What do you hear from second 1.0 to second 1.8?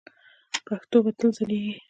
به تل ځلیږي.